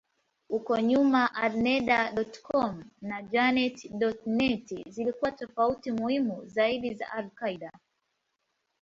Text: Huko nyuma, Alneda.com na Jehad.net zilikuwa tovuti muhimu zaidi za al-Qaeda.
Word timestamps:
Huko 0.49 0.79
nyuma, 0.79 1.35
Alneda.com 1.35 2.83
na 3.01 3.21
Jehad.net 3.23 4.89
zilikuwa 4.89 5.31
tovuti 5.31 5.91
muhimu 5.91 6.45
zaidi 6.47 6.93
za 6.93 7.11
al-Qaeda. 7.11 7.71